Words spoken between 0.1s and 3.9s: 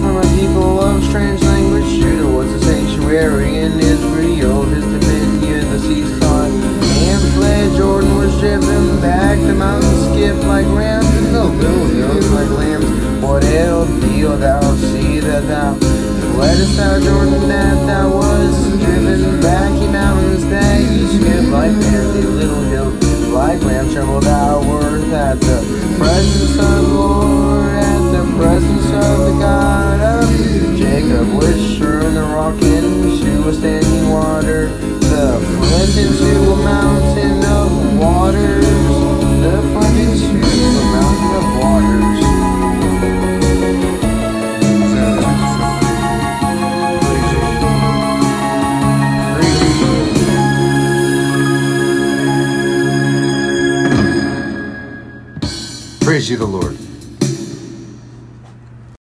a people of strange language. Judah was a sanctuary in